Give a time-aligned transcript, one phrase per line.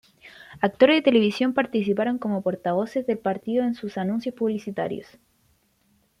[0.61, 5.05] Actores de televisión participaron como portavoces del partido en sus anuncios publicitarios.